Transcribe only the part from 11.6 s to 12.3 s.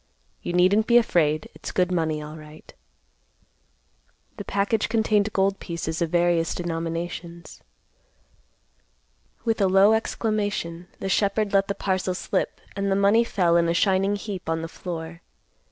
the parcel